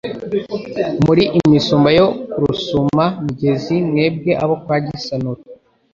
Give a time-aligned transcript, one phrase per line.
[1.05, 5.41] Muri imisumba yo ku Rusuma-migezi, Mwebwe abo kwa Gisanura